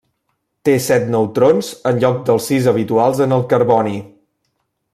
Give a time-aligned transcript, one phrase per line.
[0.67, 3.95] Té set neutrons en lloc dels sis habituals en el carboni.